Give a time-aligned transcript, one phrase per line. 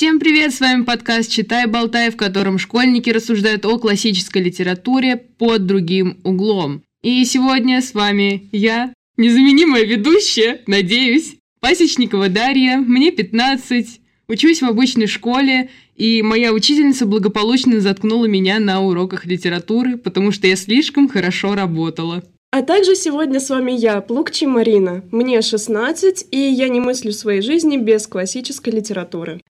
[0.00, 5.66] Всем привет, с вами подкаст «Читай, болтай», в котором школьники рассуждают о классической литературе под
[5.66, 6.82] другим углом.
[7.02, 15.06] И сегодня с вами я, незаменимая ведущая, надеюсь, Пасечникова Дарья, мне 15, учусь в обычной
[15.06, 21.54] школе, и моя учительница благополучно заткнула меня на уроках литературы, потому что я слишком хорошо
[21.54, 22.24] работала.
[22.52, 25.04] А также сегодня с вами я, Плукчи Марина.
[25.10, 29.42] Мне 16, и я не мыслю своей жизни без классической литературы.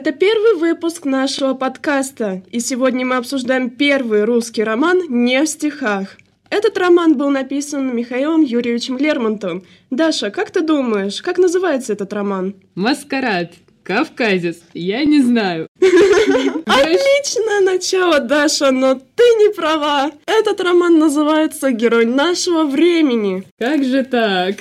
[0.00, 6.16] Это первый выпуск нашего подкаста, и сегодня мы обсуждаем первый русский роман «Не в стихах».
[6.48, 9.62] Этот роман был написан Михаилом Юрьевичем Лермонтовым.
[9.90, 12.54] Даша, как ты думаешь, как называется этот роман?
[12.74, 13.52] Маскарад.
[13.82, 14.62] Кавказец.
[14.72, 15.68] Я не знаю.
[15.80, 20.12] Отличное начало, Даша, но ты не права.
[20.24, 23.44] Этот роман называется «Герой нашего времени».
[23.58, 24.56] Как же так?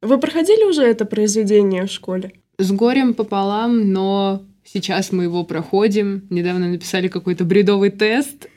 [0.00, 2.32] Вы проходили уже это произведение в школе?
[2.56, 6.26] С горем пополам, но Сейчас мы его проходим.
[6.30, 8.48] Недавно написали какой-то бредовый тест.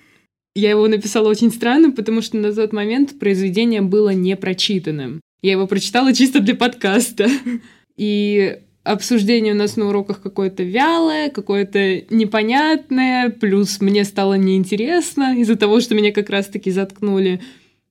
[0.56, 5.20] Я его написала очень странно, потому что на тот момент произведение было не прочитанным.
[5.42, 7.28] Я его прочитала чисто для подкаста.
[7.98, 15.58] И обсуждение у нас на уроках какое-то вялое, какое-то непонятное, плюс мне стало неинтересно из-за
[15.58, 17.42] того, что меня как раз-таки заткнули.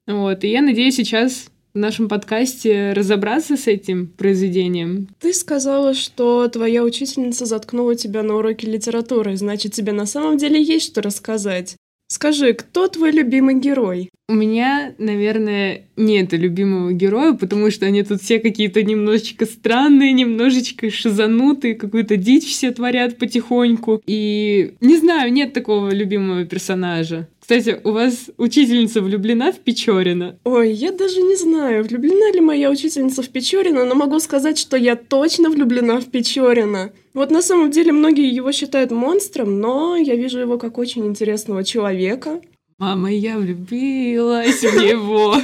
[0.07, 5.09] Вот, и я надеюсь сейчас в нашем подкасте разобраться с этим произведением.
[5.19, 10.63] Ты сказала, что твоя учительница заткнула тебя на уроке литературы, значит, тебе на самом деле
[10.63, 11.75] есть что рассказать.
[12.07, 14.11] Скажи, кто твой любимый герой?
[14.27, 20.91] У меня, наверное, нет любимого героя, потому что они тут все какие-то немножечко странные, немножечко
[20.91, 24.01] шизанутые, какую-то дичь все творят потихоньку.
[24.07, 27.29] И не знаю, нет такого любимого персонажа.
[27.39, 30.39] Кстати, у вас учительница влюблена в Печорина?
[30.45, 34.79] Ой, я даже не знаю, влюблена ли моя учительница в Печорина, но могу сказать, что
[34.79, 36.93] я точно влюблена в Печорина.
[37.13, 41.63] Вот на самом деле многие его считают монстром, но я вижу его как очень интересного
[41.63, 42.41] человека.
[42.79, 45.37] Мама, я влюбилась в него.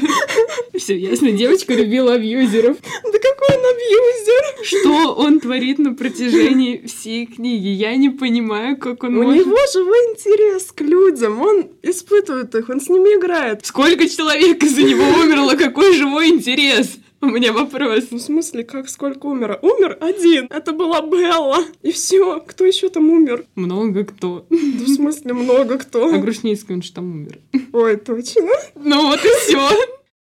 [0.76, 2.76] Все ясно, девочка любила абьюзеров.
[2.82, 4.64] Да какой он абьюзер?
[4.64, 7.68] Что он творит на протяжении всей книги?
[7.68, 9.46] Я не понимаю, как он У может...
[9.46, 13.64] него живой интерес к людям, он испытывает их, он с ними играет.
[13.64, 15.54] Сколько человек из-за него умерло?
[15.54, 16.98] Какой живой интерес?
[17.22, 18.06] У меня вопрос.
[18.10, 19.58] Ну, в смысле, как сколько умер?
[19.60, 20.46] Умер один.
[20.48, 21.58] Это была Белла.
[21.82, 22.40] И все.
[22.40, 23.44] Кто еще там умер?
[23.54, 24.46] Много кто.
[24.48, 26.14] Да, в смысле, много кто.
[26.14, 27.38] А Грушницкий, он же там умер.
[27.72, 28.48] Ой, точно.
[28.74, 29.68] Ну вот и все.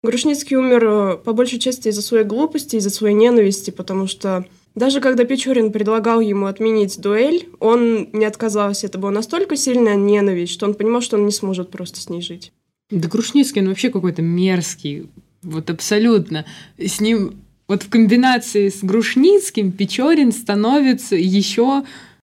[0.03, 5.01] Грушницкий умер э, по большей части из-за своей глупости, из-за своей ненависти, потому что даже
[5.01, 8.87] когда Печорин предлагал ему отменить дуэль, он не отказался.
[8.87, 12.21] Это была настолько сильная ненависть, что он понимал, что он не сможет просто с ней
[12.21, 12.53] жить.
[12.89, 15.09] Да Грушницкий, он вообще какой-то мерзкий.
[15.47, 16.45] Вот абсолютно.
[16.77, 17.35] С ним
[17.69, 21.83] вот в комбинации с Грушницким Печорин становится еще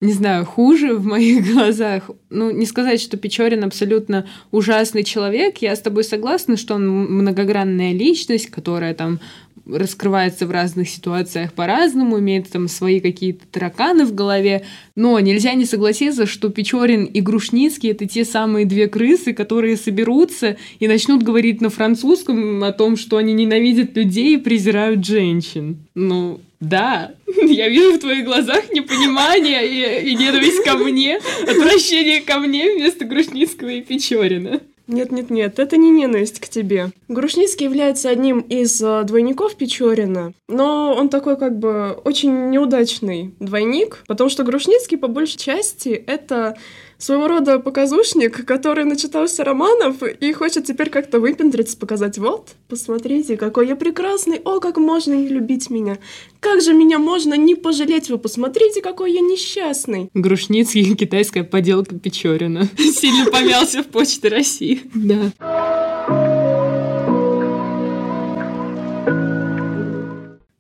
[0.03, 2.11] не знаю, хуже в моих глазах.
[2.29, 5.59] Ну, не сказать, что Печорин абсолютно ужасный человек.
[5.59, 9.21] Я с тобой согласна, что он многогранная личность, которая там
[9.67, 15.65] раскрывается в разных ситуациях по-разному, имеет там свои какие-то тараканы в голове, но нельзя не
[15.65, 21.61] согласиться, что Печорин и Грушницкий— это те самые две крысы, которые соберутся и начнут говорить
[21.61, 25.79] на французском о том, что они ненавидят людей и презирают женщин.
[25.95, 27.13] Ну, да,
[27.43, 33.05] я вижу в твоих глазах непонимание и, и ненависть ко мне, отвращение ко мне вместо
[33.05, 34.61] Грушницкого и Печорина.
[34.89, 36.91] Нет-нет-нет, это не ненависть к тебе.
[37.09, 44.05] Грушницкий является одним из э, двойников Печорина, но он такой как бы очень неудачный двойник,
[44.07, 46.57] потому что Грушницкий по большей части это
[46.99, 53.69] своего рода показушник, который начитался романов и хочет теперь как-то выпендриться, показать, вот, посмотрите, какой
[53.69, 55.99] я прекрасный, о, как можно не любить меня,
[56.41, 60.11] как же меня можно не пожалеть, вы посмотрите, какой я несчастный.
[60.15, 62.69] Грушницкий, китайская поделка Печорина.
[62.79, 64.83] Сильно помялся в почте России.
[64.95, 65.76] Да.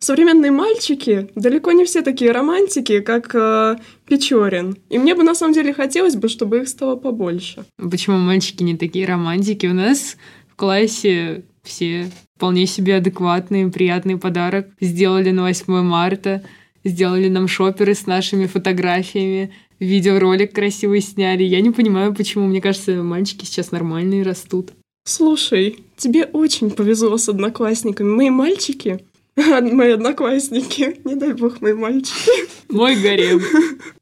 [0.06, 3.76] Современные мальчики далеко не все такие романтики, как э,
[4.06, 4.76] Печорин.
[4.88, 7.64] И мне бы на самом деле хотелось бы, чтобы их стало побольше.
[7.76, 9.66] Почему мальчики не такие романтики?
[9.66, 10.16] У нас
[10.48, 16.44] в классе все вполне себе адекватные, приятный подарок сделали на 8 марта,
[16.84, 21.42] сделали нам шоперы с нашими фотографиями, видеоролик красивый сняли.
[21.42, 22.46] Я не понимаю, почему.
[22.46, 24.70] Мне кажется, мальчики сейчас нормальные растут.
[25.04, 28.08] Слушай, тебе очень повезло с одноклассниками.
[28.08, 29.05] Мои мальчики
[29.36, 32.30] мои одноклассники, не дай бог мои мальчики.
[32.68, 33.40] Мой гарем.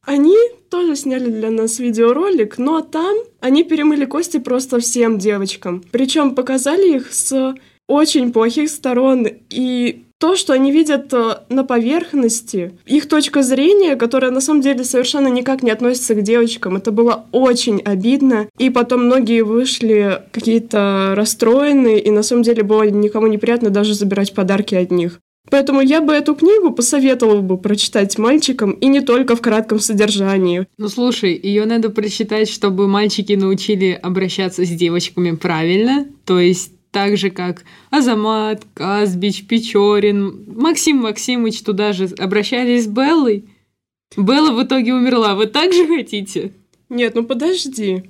[0.03, 0.37] Они
[0.71, 5.83] тоже сняли для нас видеоролик, но там они перемыли кости просто всем девочкам.
[5.91, 7.55] Причем показали их с
[7.89, 9.29] очень плохих сторон.
[9.51, 14.83] И то, что они видят э, на поверхности, их точка зрения, которая на самом деле
[14.83, 16.77] совершенно никак не относится к девочкам.
[16.77, 18.49] Это было очень обидно.
[18.57, 24.33] И потом многие вышли какие-то расстроенные, и на самом деле было никому неприятно даже забирать
[24.33, 25.21] подарки от них.
[25.51, 30.67] Поэтому я бы эту книгу посоветовала бы прочитать мальчикам и не только в кратком содержании.
[30.79, 37.17] Ну слушай, ее надо прочитать, чтобы мальчики научили обращаться с девочками правильно, то есть так
[37.17, 43.45] же, как Азамат, Казбич, Печорин, Максим Максимович туда же обращались с Беллой.
[44.17, 45.35] Белла в итоге умерла.
[45.35, 46.53] Вы так же хотите?
[46.89, 48.05] Нет, ну подожди.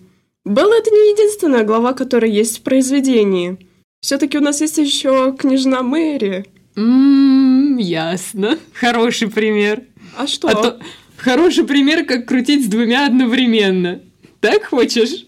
[0.45, 3.57] Белла это не единственная глава, которая есть в произведении.
[4.03, 6.45] Все-таки у нас есть еще княжна Мэри.
[6.77, 8.59] Ммм, ясно.
[8.75, 9.85] Хороший пример.
[10.15, 10.49] А что?
[10.49, 10.81] А то
[11.17, 14.03] хороший пример, как крутить с двумя одновременно.
[14.41, 15.25] Так хочешь?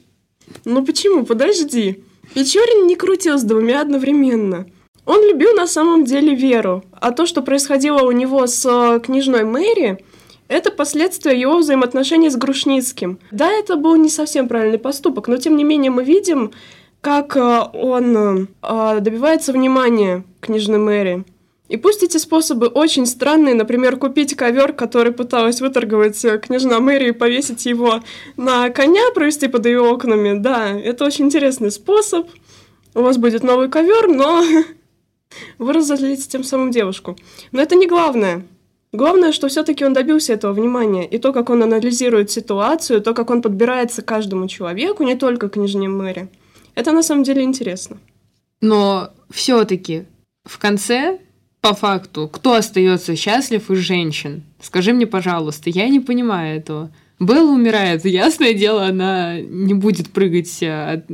[0.67, 1.25] Ну почему?
[1.25, 2.03] Подожди.
[2.35, 4.67] Печорин не крутил с двумя одновременно.
[5.05, 9.45] Он любил на самом деле Веру, а то, что происходило у него с э, княжной
[9.45, 10.05] Мэри,
[10.49, 13.19] это последствия его взаимоотношений с Грушницким.
[13.31, 16.53] Да, это был не совсем правильный поступок, но тем не менее мы видим,
[17.01, 17.41] как э,
[17.73, 21.25] он э, добивается внимания княжны Мэри.
[21.69, 27.13] И пусть эти способы очень странные, например, купить ковер, который пыталась выторговать княжна Мэри и
[27.13, 28.03] повесить его
[28.37, 32.29] на коня, провести под ее окнами, да, это очень интересный способ.
[32.95, 34.45] У вас будет новый ковер, но
[35.59, 37.17] вы разозлите тем самым девушку.
[37.53, 38.47] Но это не главное.
[38.93, 41.07] Главное, что все-таки он добился этого внимания.
[41.07, 45.49] И то, как он анализирует ситуацию, то, как он подбирается к каждому человеку, не только
[45.49, 46.29] к княжне Мэри.
[46.75, 47.99] Это на самом деле интересно.
[48.61, 50.07] Но все-таки
[50.45, 51.19] в конце
[51.67, 54.45] по факту, кто остается счастлив из женщин?
[54.61, 56.93] Скажи мне, пожалуйста, я не понимаю этого.
[57.19, 61.07] Белла умирает, ясное дело, она не будет прыгать э, от,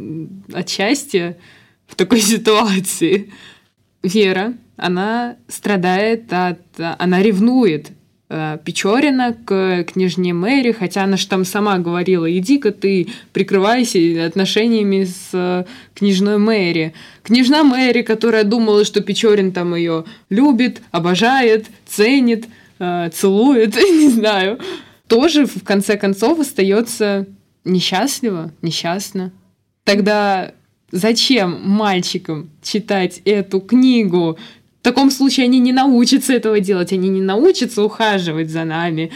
[0.53, 1.39] от счастья
[1.87, 3.33] в такой ситуации.
[4.03, 6.61] Вера, она страдает от...
[6.77, 7.93] Она ревнует
[8.65, 15.31] Печорина к княжне Мэри, хотя она же там сама говорила, иди-ка ты прикрывайся отношениями с
[15.33, 15.65] э,
[15.95, 16.95] княжной Мэри.
[17.23, 22.47] Княжна Мэри, которая думала, что Печорин там ее любит, обожает, ценит,
[22.79, 24.59] э, целует, не знаю,
[25.09, 27.27] тоже в конце концов остается
[27.65, 29.31] несчастлива, несчастна.
[29.85, 30.53] Тогда
[30.91, 34.39] зачем мальчикам читать эту книгу?
[34.83, 39.13] В таком случае они не научатся этого делать, они не научатся ухаживать за нами.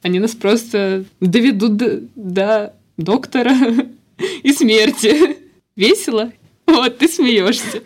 [0.00, 3.54] Они нас просто доведут до, до доктора
[4.42, 5.36] и смерти.
[5.76, 6.32] Весело?
[6.66, 7.82] Вот, ты смеешься.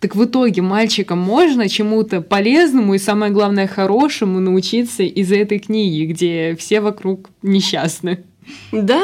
[0.00, 6.04] Так в итоге мальчикам можно чему-то полезному и, самое главное, хорошему научиться из этой книги,
[6.04, 8.22] где все вокруг несчастны.
[8.70, 9.02] Да,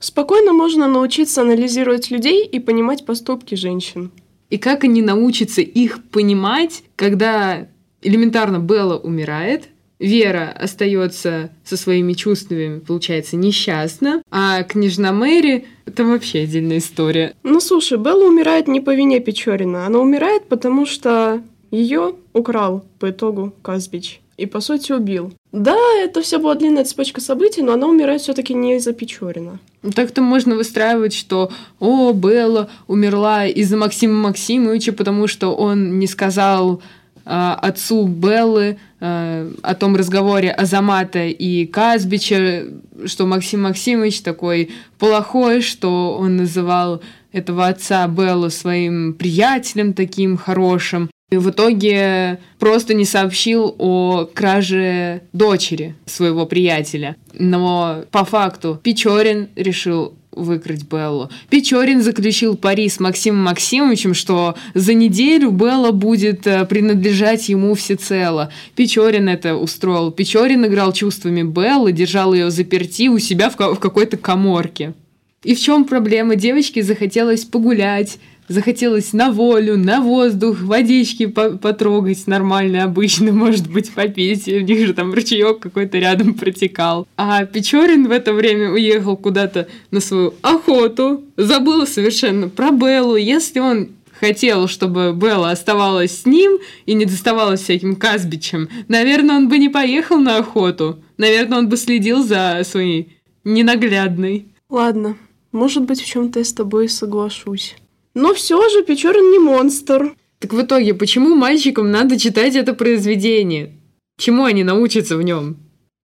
[0.00, 4.10] Спокойно можно научиться анализировать людей и понимать поступки женщин.
[4.48, 7.68] И как они научатся их понимать, когда
[8.02, 9.68] элементарно Белла умирает,
[9.98, 17.34] Вера остается со своими чувствами, получается, несчастна, а княжна Мэри— это вообще отдельная история.
[17.42, 19.84] Ну, слушай, Белла умирает не по вине Печорина.
[19.84, 25.34] Она умирает, потому что ее украл по итогу Казбич и, по сути, убил.
[25.52, 29.58] Да, это все была длинная цепочка событий, но она умирает все-таки не из-за Печорина.
[29.82, 36.06] Ну, так-то можно выстраивать, что «О, Белла умерла из-за Максима Максимовича, потому что он не
[36.06, 36.82] сказал
[37.24, 42.66] э, отцу Беллы э, о том разговоре Азамата и Казбича,
[43.06, 47.02] что Максим Максимович такой плохой, что он называл
[47.32, 51.10] этого отца Беллу своим приятелем таким хорошим.
[51.30, 57.16] И в итоге просто не сообщил о краже дочери своего приятеля.
[57.34, 61.30] Но по факту Печорин решил выкрасть Беллу.
[61.48, 68.52] Печорин заключил пари с Максимом Максимовичем, что за неделю Белла будет э, принадлежать ему всецело.
[68.76, 70.10] Печорин это устроил.
[70.10, 74.94] Печорин играл чувствами Беллы, держал ее заперти у себя в, в какой-то коморке.
[75.42, 76.36] И в чем проблема?
[76.36, 78.18] Девочке захотелось погулять,
[78.50, 84.48] захотелось на волю, на воздух, водички по потрогать нормально, обычно, может быть, попить.
[84.48, 87.06] У них же там ручеек какой-то рядом протекал.
[87.16, 93.14] А Печорин в это время уехал куда-то на свою охоту, забыл совершенно про Беллу.
[93.16, 99.48] Если он хотел, чтобы Белла оставалась с ним и не доставалась всяким Казбичем, наверное, он
[99.48, 100.98] бы не поехал на охоту.
[101.16, 104.46] Наверное, он бы следил за своей ненаглядной.
[104.68, 105.16] Ладно,
[105.52, 107.76] может быть, в чем-то я с тобой соглашусь.
[108.14, 110.14] Но все же Печорин не монстр.
[110.38, 113.72] Так в итоге, почему мальчикам надо читать это произведение?
[114.18, 115.56] Чему они научатся в нем?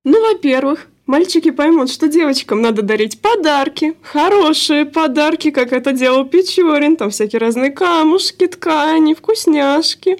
[0.04, 6.96] Ну, во-первых, Мальчики поймут, что девочкам надо дарить подарки, хорошие подарки, как это делал Печорин,
[6.96, 10.18] там всякие разные камушки, ткани, вкусняшки.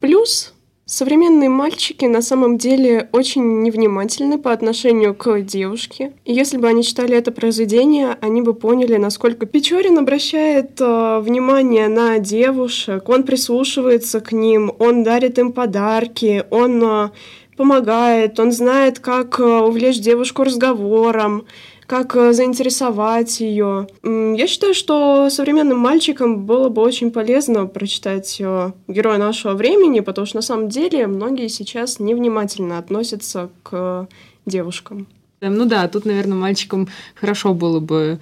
[0.00, 0.52] Плюс
[0.94, 6.12] Современные мальчики на самом деле очень невнимательны по отношению к девушке.
[6.24, 11.88] И если бы они читали это произведение, они бы поняли, насколько Печорин обращает э, внимание
[11.88, 17.10] на девушек, он прислушивается к ним, он дарит им подарки, он э,
[17.56, 21.46] помогает, он знает, как э, увлечь девушку разговором,
[21.86, 23.86] как э, заинтересовать ее.
[24.02, 30.26] Я считаю, что современным мальчикам было бы очень полезно прочитать э, героя нашего времени, потому
[30.26, 34.08] что на самом деле многие сейчас невнимательно относятся к
[34.46, 35.06] девушкам.
[35.40, 38.18] Ну да, тут, наверное, мальчикам хорошо было бы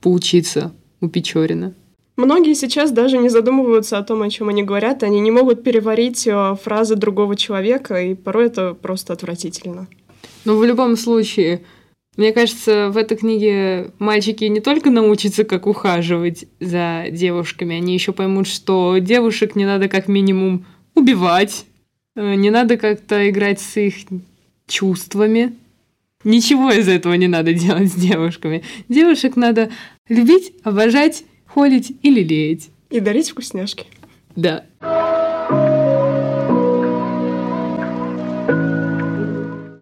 [0.00, 1.74] поучиться у Печорина.
[2.16, 6.26] Многие сейчас даже не задумываются о том, о чем они говорят, они не могут переварить
[6.26, 9.86] э, фразы другого человека, и порой это просто отвратительно.
[10.46, 11.62] Но в любом случае,
[12.16, 18.12] мне кажется, в этой книге мальчики не только научатся, как ухаживать за девушками, они еще
[18.12, 21.66] поймут, что девушек не надо как минимум убивать,
[22.14, 23.96] э, не надо как-то играть с их
[24.66, 25.54] чувствами.
[26.24, 28.62] Ничего из этого не надо делать с девушками.
[28.88, 29.70] Девушек надо
[30.08, 32.70] любить, обожать, холить и лелеять.
[32.90, 33.86] И дарить вкусняшки.
[34.34, 34.64] Да.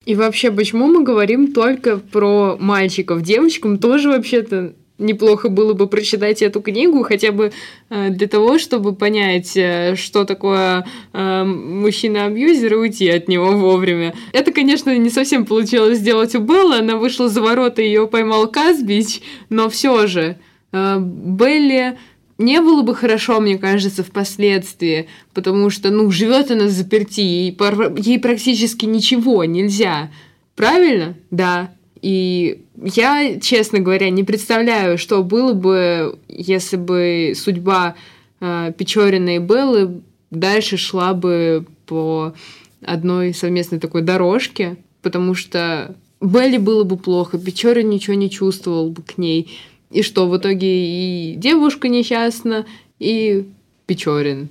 [0.05, 3.23] И вообще, почему мы говорим только про мальчиков?
[3.23, 7.53] Девочкам тоже вообще-то неплохо было бы прочитать эту книгу, хотя бы
[7.91, 14.15] э, для того, чтобы понять, э, что такое э, мужчина-абьюзер и уйти от него вовремя.
[14.33, 19.21] Это, конечно, не совсем получилось сделать у Беллы, она вышла за ворота, ее поймал Казбич,
[19.49, 20.37] но все же
[20.73, 21.97] Белли
[22.39, 27.57] не было бы хорошо, мне кажется, впоследствии, потому что, ну, живет она заперти, ей,
[27.99, 30.11] ей практически ничего нельзя.
[30.57, 31.15] Правильно?
[31.31, 31.73] Да.
[32.03, 37.95] И я, честно говоря, не представляю, что было бы, если бы судьба
[38.41, 42.35] э, Печорина и Беллы дальше шла бы по
[42.83, 49.03] одной совместной такой дорожке, потому что Белли было бы плохо, Печорин ничего не чувствовал бы
[49.03, 49.59] к ней.
[49.95, 52.67] И что, в итоге и девушка несчастна,
[52.99, 53.45] и
[53.87, 54.49] Печорин.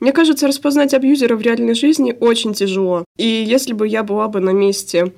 [0.00, 3.04] Мне кажется, распознать абьюзера в реальной жизни очень тяжело.
[3.18, 5.12] И если бы я была бы на месте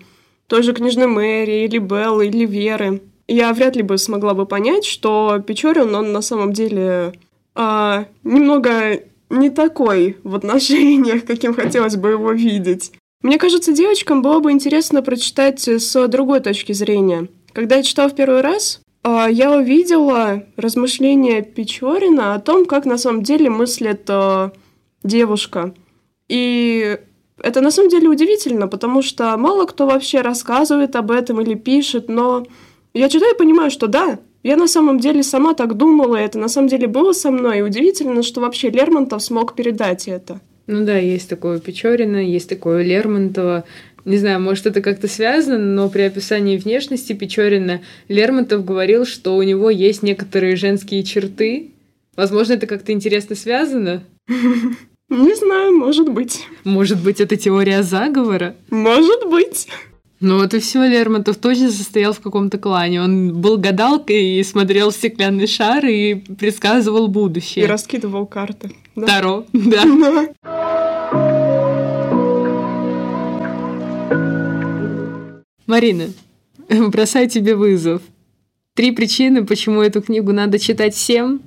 [0.49, 4.85] той же книжной Мэри, или Беллы, или Веры, я вряд ли бы смогла бы понять,
[4.85, 7.13] что Печорин, он на самом деле
[7.55, 12.91] а, немного не такой в отношениях, каким хотелось бы его видеть.
[13.23, 17.29] Мне кажется, девочкам было бы интересно прочитать с другой точки зрения.
[17.53, 23.23] Когда я читала в первый раз, я увидела размышления Печорина о том, как на самом
[23.23, 24.51] деле мыслит э,
[25.03, 25.75] девушка.
[26.29, 26.99] И
[27.41, 32.09] это на самом деле удивительно, потому что мало кто вообще рассказывает об этом или пишет,
[32.09, 32.45] но
[32.95, 36.39] я читаю и понимаю, что да, я на самом деле сама так думала, и это
[36.39, 40.41] на самом деле было со мной, и удивительно, что вообще Лермонтов смог передать это.
[40.67, 43.65] Ну да, есть такое Печорина, есть такое Лермонтова.
[44.05, 49.43] Не знаю, может, это как-то связано, но при описании внешности Печорина Лермонтов говорил, что у
[49.43, 51.73] него есть некоторые женские черты.
[52.17, 54.03] Возможно, это как-то интересно связано?
[55.09, 56.45] Не знаю, может быть.
[56.65, 58.55] Может быть, это теория заговора?
[58.71, 59.69] Может быть.
[60.21, 63.03] Ну вот и все, Лермонтов точно состоял в каком-то клане.
[63.03, 67.65] Он был гадалкой и смотрел в стеклянный шар и предсказывал будущее.
[67.65, 68.73] И раскидывал карты.
[68.97, 69.07] Да?
[69.07, 70.29] Таро, да.
[75.69, 76.07] Марина,
[76.69, 78.01] бросаю тебе вызов.
[78.75, 81.43] Три причины, почему эту книгу надо читать всем,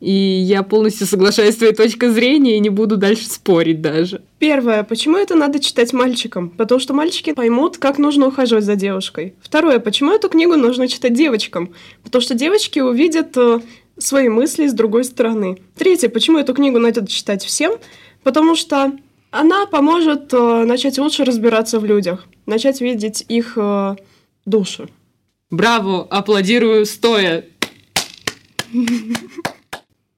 [0.00, 4.22] и я полностью соглашаюсь с твоей точкой зрения и не буду дальше спорить даже.
[4.40, 4.82] Первое.
[4.82, 6.50] Почему это надо читать мальчикам?
[6.50, 9.34] Потому что мальчики поймут, как нужно ухаживать за девушкой.
[9.40, 9.78] Второе.
[9.78, 11.72] Почему эту книгу нужно читать девочкам?
[12.02, 13.60] Потому что девочки увидят э,
[13.98, 15.58] свои мысли с другой стороны.
[15.76, 16.08] Третье.
[16.08, 17.74] Почему эту книгу надо читать всем?
[18.24, 18.92] Потому что
[19.30, 23.96] она поможет э, начать лучше разбираться в людях, начать видеть их э,
[24.44, 24.88] души.
[25.50, 26.06] Браво!
[26.10, 27.46] Аплодирую стоя!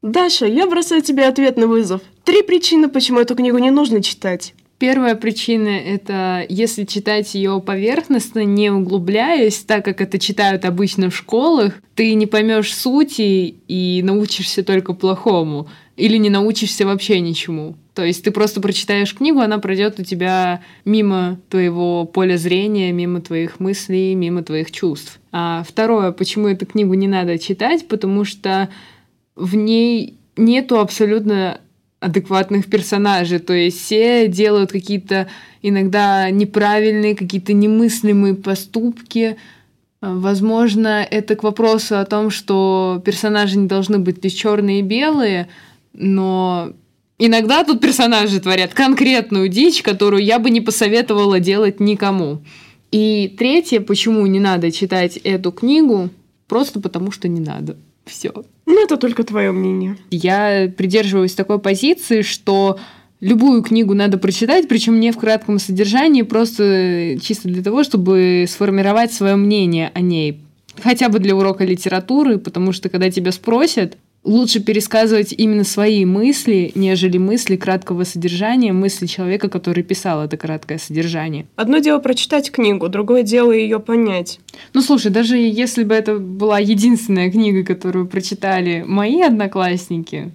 [0.02, 2.02] Даша, я бросаю тебе ответ на вызов.
[2.24, 4.54] Три причины, почему эту книгу не нужно читать.
[4.78, 11.16] Первая причина— это если читать ее поверхностно, не углубляясь, так как это читают обычно в
[11.16, 15.68] школах, ты не поймешь сути и научишься только плохому.
[15.96, 17.76] Или не научишься вообще ничему.
[17.94, 23.20] То есть ты просто прочитаешь книгу, она пройдет у тебя мимо твоего поля зрения, мимо
[23.20, 25.20] твоих мыслей, мимо твоих чувств.
[25.30, 28.70] А второе, почему эту книгу не надо читать, потому что
[29.36, 31.60] в ней нету абсолютно
[32.00, 33.38] адекватных персонажей.
[33.38, 35.28] То есть все делают какие-то
[35.60, 39.36] иногда неправильные, какие-то немыслимые поступки.
[40.00, 45.48] Возможно, это к вопросу о том, что персонажи не должны быть лишь черные и белые,
[45.92, 46.72] но
[47.24, 52.42] иногда тут персонажи творят конкретную дичь, которую я бы не посоветовала делать никому.
[52.90, 56.10] И третье, почему не надо читать эту книгу,
[56.48, 57.76] просто потому что не надо.
[58.04, 58.32] Все.
[58.66, 59.96] Ну, это только твое мнение.
[60.10, 62.78] Я придерживаюсь такой позиции, что
[63.20, 69.12] любую книгу надо прочитать, причем не в кратком содержании, просто чисто для того, чтобы сформировать
[69.12, 70.40] свое мнение о ней.
[70.82, 76.72] Хотя бы для урока литературы, потому что когда тебя спросят, лучше пересказывать именно свои мысли,
[76.74, 81.46] нежели мысли краткого содержания, мысли человека, который писал это краткое содержание.
[81.56, 84.38] Одно дело прочитать книгу, другое дело ее понять.
[84.74, 90.32] Ну, слушай, даже если бы это была единственная книга, которую прочитали мои одноклассники,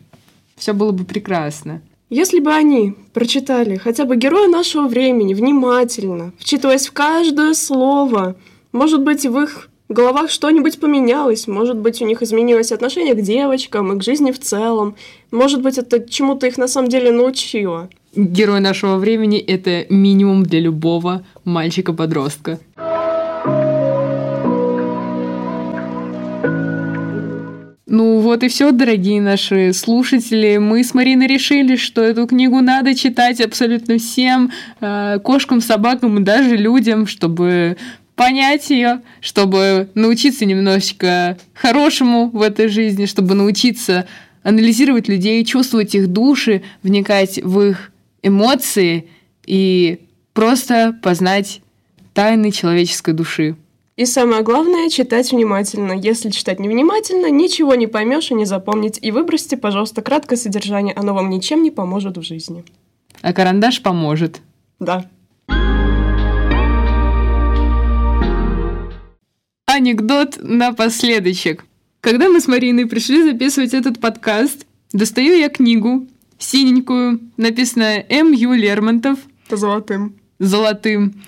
[0.58, 1.82] все было бы прекрасно.
[2.10, 8.38] Если бы они прочитали хотя бы героя нашего времени внимательно, вчитываясь в каждое слово,
[8.72, 13.22] может быть, в их в головах что-нибудь поменялось, может быть, у них изменилось отношение к
[13.22, 14.96] девочкам и к жизни в целом,
[15.32, 17.89] может быть, это чему-то их на самом деле научило.
[18.15, 22.60] Герой нашего времени— это минимум для любого мальчика-подростка.
[27.89, 30.58] Ну вот и все, дорогие наши слушатели.
[30.58, 34.51] Мы с Мариной решили, что эту книгу надо читать абсолютно всем,
[34.82, 37.77] э, кошкам, собакам и даже людям, чтобы
[38.17, 44.07] понять ее, чтобы научиться немножечко хорошему в этой жизни, чтобы научиться
[44.43, 47.91] анализировать людей, чувствовать их души, вникать в их
[48.24, 49.07] эмоции
[49.45, 50.01] и
[50.33, 51.62] просто познать
[52.13, 53.55] тайны человеческой души.
[53.97, 55.91] И самое главное, читать внимательно.
[55.93, 58.97] Если читать невнимательно, ничего не поймешь и не запомнить.
[59.01, 62.63] И выбросьте, пожалуйста, краткое содержание, оно вам ничем не поможет в жизни.
[63.21, 64.41] А карандаш поможет.
[64.79, 65.05] Да.
[69.78, 71.66] Анекдот напоследочек.
[72.02, 76.08] Когда мы с Мариной пришли записывать этот подкаст, достаю я книгу
[76.40, 78.32] синенькую, написанная М.
[78.32, 78.54] Ю.
[78.54, 79.20] Лермонтов.
[79.50, 80.16] Золотым.
[80.40, 81.24] Золотым.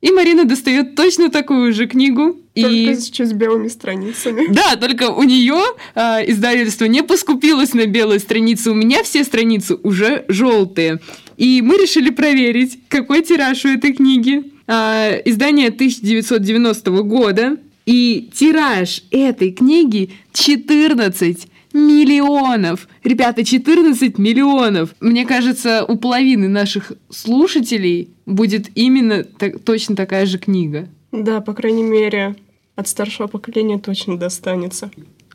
[0.00, 2.36] И Марина достает точно такую же книгу.
[2.54, 2.96] Только и...
[2.96, 4.46] сейчас с белыми страницами.
[4.52, 5.60] Да, только у нее
[5.94, 8.70] э, издательство не поскупилось на белые страницы.
[8.70, 11.00] У меня все страницы уже желтые.
[11.36, 14.42] И мы решили проверить, какой тираж у этой книги.
[14.66, 17.56] Э, издание 1990 года.
[17.90, 22.86] И тираж этой книги 14 миллионов.
[23.02, 24.90] Ребята, 14 миллионов.
[25.00, 30.88] Мне кажется, у половины наших слушателей будет именно так, точно такая же книга.
[31.10, 32.36] Да, по крайней мере,
[32.76, 34.92] от старшего поколения точно достанется.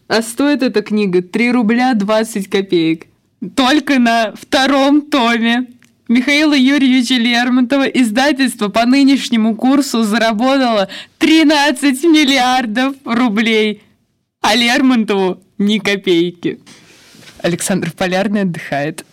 [0.07, 3.07] А стоит эта книга 3 рубля 20 копеек.
[3.53, 5.67] Только на втором томе.
[6.07, 10.87] Михаила Юрьевича Лермонтова издательство по нынешнему курсу заработало
[11.17, 13.81] 13 миллиардов рублей,
[14.41, 16.59] а Лермонтову ни копейки.
[17.41, 19.03] Александр Полярный отдыхает.